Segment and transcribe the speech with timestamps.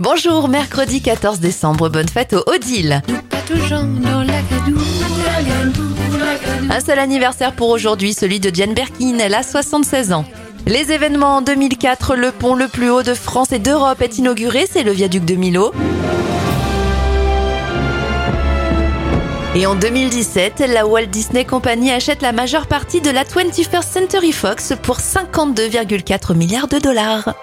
[0.00, 3.02] Bonjour, mercredi 14 décembre, bonne fête au Odile.
[6.70, 10.24] Un seul anniversaire pour aujourd'hui, celui de Diane Berkin, elle a 76 ans.
[10.66, 14.64] Les événements en 2004, le pont le plus haut de France et d'Europe est inauguré,
[14.66, 15.70] c'est le viaduc de Milo.
[19.54, 24.32] Et en 2017, la Walt Disney Company achète la majeure partie de la 21st Century
[24.32, 27.34] Fox pour 52,4 milliards de dollars.